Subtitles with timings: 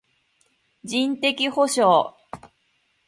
[0.03, 0.07] 人的補
[1.67, 2.15] 償